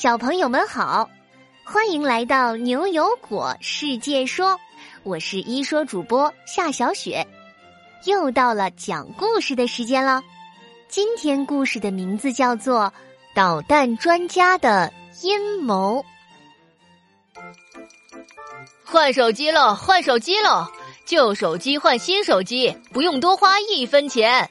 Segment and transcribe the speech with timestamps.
[0.00, 1.10] 小朋友们好，
[1.64, 4.56] 欢迎来到牛油果世界说，
[5.02, 7.26] 我是一说主播夏小雪，
[8.04, 10.22] 又到了讲故事的时间了。
[10.86, 12.82] 今天故事的名字叫做
[13.34, 16.00] 《导弹专家的阴谋》。
[18.84, 20.70] 换手机了，换手机了，
[21.06, 24.48] 旧手机换新手机，不用多花一分钱。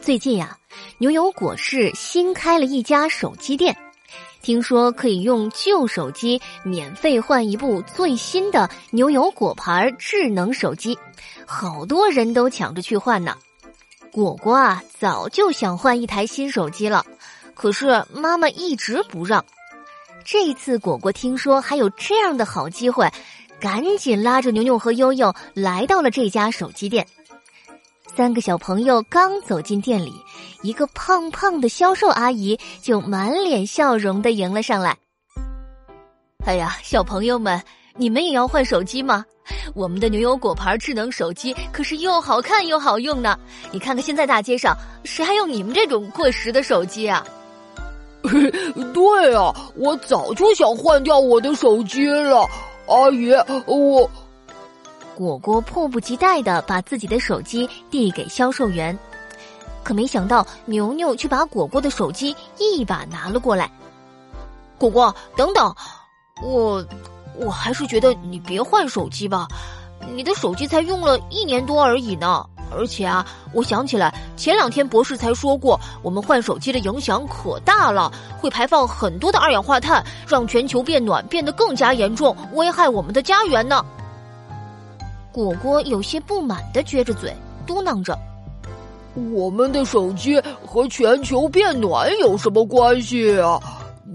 [0.00, 0.56] 最近呀，
[0.98, 3.76] 牛油果市新开了一家手机店。
[4.42, 10.98] 听说可以用旧手机免费换一部最新的牛油果牌智能手机，
[11.46, 13.36] 好多人都抢着去换呢。
[14.10, 17.06] 果果啊，早就想换一台新手机了，
[17.54, 19.44] 可是妈妈一直不让。
[20.24, 23.08] 这次果果听说还有这样的好机会，
[23.60, 27.06] 赶紧拉着牛牛和悠悠来到了这家手机店。
[28.14, 30.12] 三个小朋友刚走进店里，
[30.60, 34.94] 一个胖胖的销售阿姨就满脸笑容的迎了上来。
[36.44, 37.62] 哎呀，小朋友们，
[37.96, 39.24] 你们也要换手机吗？
[39.74, 43.38] 我们的牛油果牌智能手机可是又好看又好用呢。
[43.70, 47.24] 你看看现在大街上谁还用你们这种过时的手机啊？
[48.22, 52.46] 对啊，我早就想换掉我的手机了，
[52.86, 53.32] 阿姨，
[53.66, 54.10] 我。
[55.14, 58.98] 果果迫不及待的把自己的手机递给销售员，
[59.82, 63.70] 可没想到牛牛却把果果的手机一把拿了过来。
[64.78, 65.74] 果果，等等，
[66.42, 66.84] 我
[67.36, 69.46] 我还是觉得你别换手机吧，
[70.14, 72.46] 你的手机才用了一年多而已呢。
[72.74, 78.10] 而且啊，我想起来前两天博士才说过，我们换手机的影响可大了，
[78.40, 83.84] 会排放很多的二氧化碳，让全球变暖变得更加严重，危害我们的家园呢。
[85.32, 87.34] 果果有些不满的撅着嘴，
[87.66, 88.16] 嘟囔着
[89.32, 93.58] ：“我们的手机和全球变暖有什么关系啊？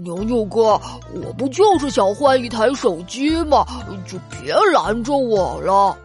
[0.04, 0.80] 牛牛哥，
[1.12, 3.66] 我不就是想换一台手机吗？
[4.06, 5.96] 就别拦着我了。”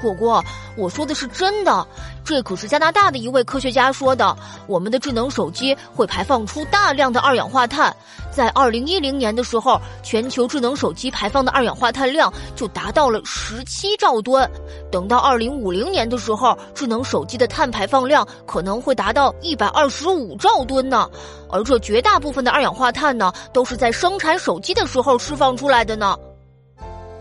[0.00, 0.44] 果果，
[0.76, 1.86] 我说的是真的。
[2.26, 4.36] 这可是加拿大的一位科学家说的。
[4.66, 7.94] 我们的智能手机会排放出大量的二氧化碳，
[8.32, 14.50] 在二零一零年的时候，全球智能手机排放的二氧化碳量就达到了十七兆吨。
[14.90, 21.08] 等到二零五零年的时候，智能手机的碳排放量可能会达到一百二十五兆吨呢。
[21.48, 26.18] 而这绝大部分的二氧化碳呢，都是在生产手机的时候释放出来的呢。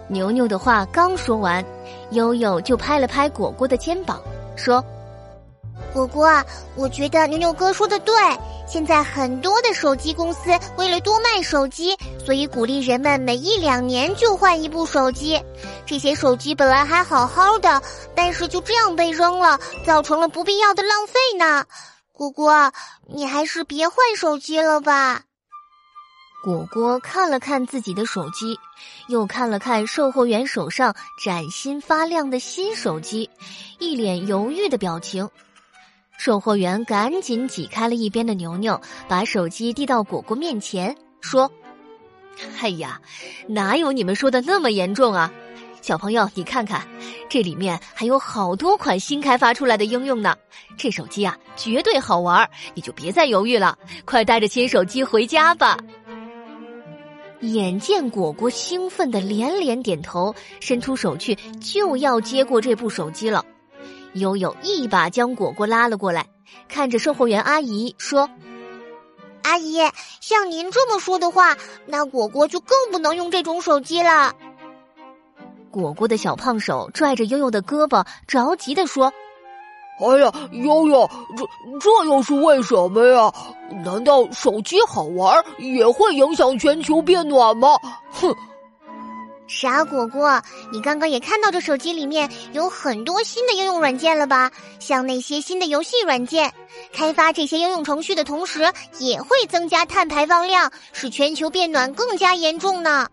[0.07, 1.63] 牛牛的话刚说完，
[2.09, 4.19] 悠悠就拍了拍果果的肩膀，
[4.55, 4.83] 说。
[5.95, 6.43] 果果，
[6.75, 8.13] 我觉得牛牛哥说的对。
[8.67, 11.95] 现在很多的手机公司为了多卖手机，
[12.25, 15.41] 所以鼓励人们每一两年就换一部手机。
[15.85, 17.81] 这些手机本来还好好的，
[18.13, 21.63] 但是就这样被扔了，造成了不必要的浪费呢。
[22.11, 22.73] 果果，
[23.07, 25.21] 你还是别换手机了吧。
[26.43, 28.59] 果果看了看自己的手机，
[29.07, 33.29] 又看了看售货员手上崭新发亮的新手机，
[33.79, 35.29] 一脸犹豫的表情。
[36.17, 41.51] 售货员赶紧挤开了一边的牛牛，把手机递到果果面前，说
[42.61, 42.99] ：“哎呀，
[43.47, 45.31] 哪有你们说的那么严重啊？
[45.81, 46.87] 小朋友，你看看，
[47.29, 50.35] 这里面还有好多款新开发出来的应用呢。
[50.77, 55.77] 这手机啊，绝对好玩，你就别再犹豫了，快带着新手机回家吧。”
[57.41, 63.45] 眼见果果兴奋的连连点头，伸出手去就要接过这部手机了。
[64.15, 66.25] 悠悠一把将果果拉了过来，
[66.67, 68.29] 看着售货员阿姨说
[69.43, 69.79] ：“阿姨，
[70.21, 71.55] 像您这么说的话，
[71.85, 74.33] 那果果就更不能用这种手机了。”
[75.69, 79.11] 果果的小胖手拽着悠悠的胳膊，着急的说
[79.99, 81.45] ：“哎呀，悠悠，这
[81.79, 83.33] 这又是为什么呀？
[83.83, 87.67] 难道手机好玩也会影响全球变暖吗？”
[88.11, 88.33] 哼。
[89.47, 90.41] 傻果果，
[90.71, 94.51] 你刚刚也看到这手机里面有很多新的应用软件了吧？
[94.79, 96.51] 像那些新的游戏软件，
[96.91, 103.07] 开发这些应用程序的同时，也会增加碳排放量，使全球变暖更加严重呢。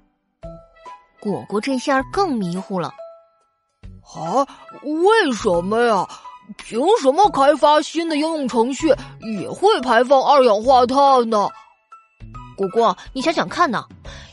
[1.20, 2.88] 果果这下更迷糊了。
[4.14, 4.46] 啊？
[4.82, 6.08] 为什么呀？
[6.56, 8.92] 凭什么开发新的应用程序
[9.40, 11.48] 也会排放二氧化碳呢？
[12.56, 13.84] 果果，你想想看呢？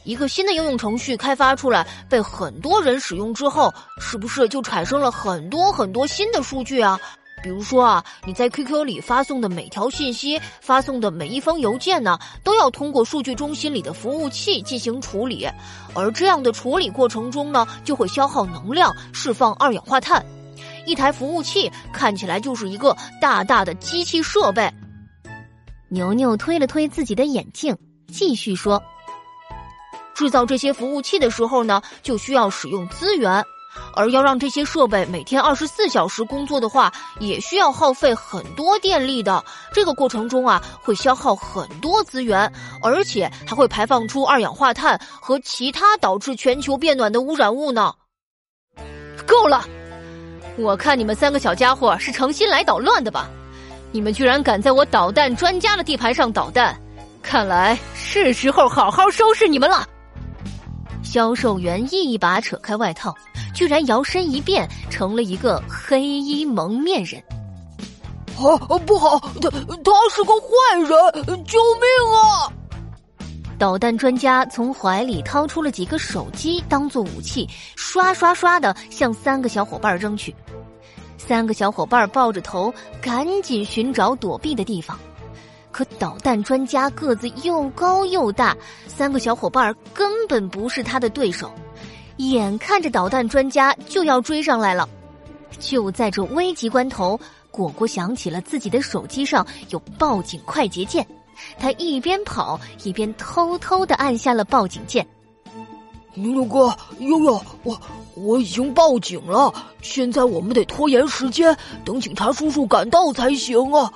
[0.04, 7.00] 一个新的应用程序开发出来，被很多人使用之后，是不是就产生了很多很多新的数据啊？
[7.42, 15.48] 比如说啊，你在 QQ 里发送的每条信息、发送的每一封邮件呢，都要通过数据中心里的服务器进行处理，
[15.94, 20.26] 而这样的处理过程中呢，就会消耗能量，释放二氧化碳。
[20.86, 24.70] 一台服务器看起来就是一个大大的机器设备。
[25.88, 27.78] 牛牛推了推自己的眼镜，
[28.10, 28.82] 继续说
[30.14, 33.44] ：“制造这些服务器的时候呢，就需要使用资源。”
[33.94, 39.42] 而要让这些设备每天二十四小时工作的话，也需要耗费很多电力的。
[39.72, 42.52] 这个过程中啊，会消耗很多资源，
[42.82, 47.94] 而且还会排放出二氧化碳和其他导致全球变暖的污染物呢。
[49.26, 49.64] 够了！
[50.58, 53.30] 我看你们三个小家伙是诚心来捣乱的吧？
[53.92, 56.78] 你们居然敢在我导弹专家的地盘上捣蛋，
[57.22, 57.78] 看来
[58.12, 59.88] 是时候好好收拾你们了。
[61.04, 63.16] 销售员一把扯开外套。
[63.54, 67.22] 居然摇身一变成了一个黑衣蒙面人！
[68.38, 71.44] 啊，不好，他他是个坏人！
[71.44, 71.84] 救命
[72.16, 72.48] 啊！
[73.58, 77.46] 导弹专家从怀里掏出了几个手机当做武器，
[77.76, 80.34] 刷刷刷的向三个小伙伴扔去。
[81.18, 84.98] 三个小伙伴抱着头，赶紧寻找躲避的地方。
[85.80, 88.54] 可导弹专家个子又高又大，
[88.86, 91.50] 三个小伙伴根本不是他的对手。
[92.18, 94.90] 眼看着导弹专家就要追上来了，
[95.58, 97.18] 就在这危急关头，
[97.50, 101.08] 果果想起了自己的手机上有报警快捷键，
[101.58, 105.08] 他一边跑一边偷偷的按下了报警键。
[106.14, 107.80] 牛牛哥，悠悠，我
[108.16, 111.56] 我已经报警了，现在我们得拖延时间，
[111.86, 113.90] 等警察叔叔赶到才行啊。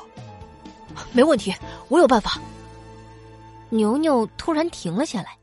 [1.12, 1.54] 没问题，
[1.90, 2.40] 我有办法。
[3.70, 5.38] 牛牛突然停了下来。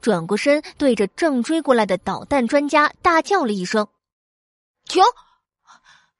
[0.00, 3.88] 转过身，对着正追过来的导弹专家大叫了一声
[4.86, 5.02] ：“停！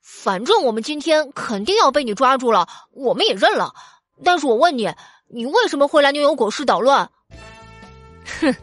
[0.00, 3.74] 反正我们今天肯定要被你抓住了，我们也认了。
[4.24, 4.90] 但是我问你，
[5.28, 7.10] 你为什么会来牛油果市捣乱？”
[8.40, 8.54] 哼，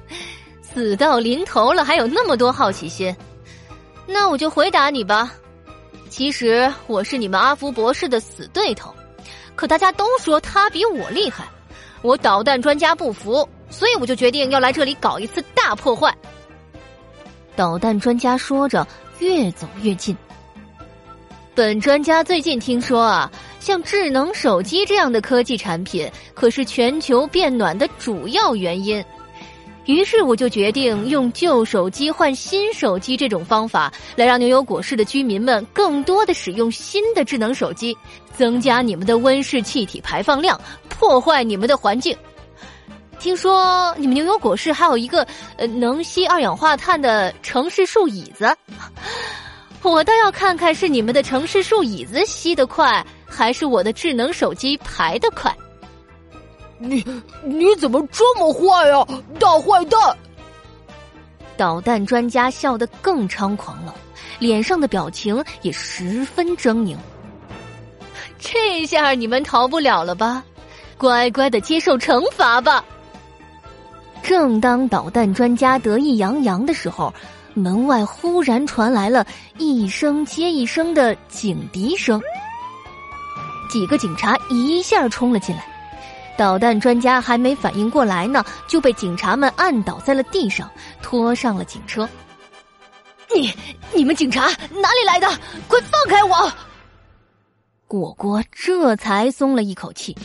[0.64, 3.16] 死到临头了，还有那么多好奇心？
[4.08, 5.32] 那我就回答你吧。
[6.10, 8.92] 其实我是你们阿福博士的死对头，
[9.62, 11.48] 可大家都说他比我厉害，
[12.02, 13.48] 我导弹专家不服。
[13.70, 16.12] 所以我就决定要来这里搞一次大破坏。
[17.56, 18.88] 导弹专家说着，
[19.20, 20.18] 越走越近。
[21.54, 29.06] 本专家最近听说啊，像智能手机这样的科技产品，可是全球变暖的主要原因。
[29.86, 37.98] 于是我就决定用旧手机换新手机这种方法，来让牛油果市的居民们更多的使用新的智能手机，
[38.38, 42.16] 增加你们的温室气体排放量，破坏你们的环境。
[43.20, 45.26] 听说你们牛油果市还有一个
[45.58, 48.56] 呃能吸二氧化碳的城市树椅子，
[49.84, 55.56] 我倒要看看是你们的城市树椅子吸得快，还是我的智能手机排得快。
[56.82, 57.06] 你
[57.44, 59.06] 你怎么这么坏呀，
[59.40, 60.18] 大坏蛋！
[61.56, 63.94] 导弹专家笑得更猖狂了，
[64.40, 66.98] 脸上的表情也十分狰狞。
[68.40, 70.44] 这下你们逃不了了吧？
[70.98, 72.84] 乖乖的接受惩罚吧！
[74.24, 77.14] 正当导弹专家得意洋洋的时候，
[77.54, 79.26] 门外忽然传来了
[79.58, 82.20] 一声接一声的警笛声。
[83.70, 85.66] 几个警察一下冲了进来，
[86.38, 90.70] 导弹专家还没反应过来呢，就被警察们按倒在了地上，
[91.02, 92.08] 拖上了警车。
[93.34, 93.54] 你、
[93.94, 95.28] 你们警察哪里来的？
[95.68, 96.52] 快放开我！
[97.88, 100.16] 果果这才松了一口气。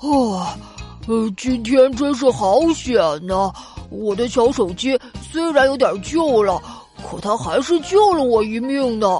[0.00, 0.46] 哦。
[1.06, 3.50] 呃，今天真是好险呐！
[3.88, 5.00] 我的小手机
[5.32, 6.60] 虽然有点旧了，
[7.02, 9.18] 可它还是救了我一命呢。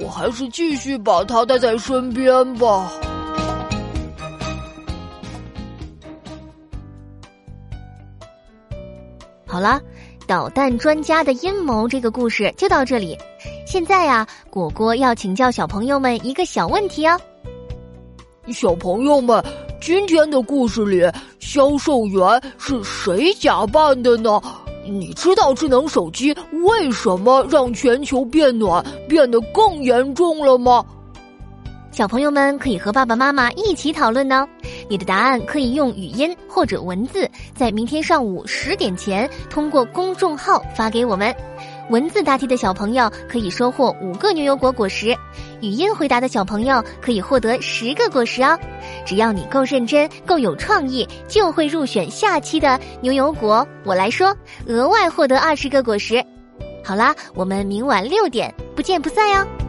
[0.00, 2.90] 我还是继续把它带在身边吧。
[9.54, 9.80] 好了，
[10.26, 13.16] 导弹专家的阴谋这个故事就到这里。
[13.64, 17.16] 现在呀，果果要请教小朋友们一个小问题哦。
[18.48, 19.40] 小朋友们。
[19.80, 21.08] 今天的故事里，
[21.38, 24.40] 销售员是谁假扮的呢？
[24.84, 26.34] 你知道智能手机
[26.64, 30.84] 为什么让全球变暖变得更严重了吗？
[31.92, 34.48] 小朋友们可以和爸爸妈妈一起讨论呢。
[34.88, 41.34] 你的答案可以用语音或者文字，在明天上午十点前通过公众号发给我们。
[41.90, 45.14] 文字答题的小朋友可以收获五个牛油果果实，
[45.60, 48.58] 语音回答的小朋友可以获得十个果实哦。
[49.04, 53.66] 只要你够认真、够有创意，就会入选下期的牛油果。
[53.84, 54.34] 我来说，
[54.66, 56.24] 额外获得二十个果实。
[56.82, 59.63] 好啦，我们明晚六点不见不散哟。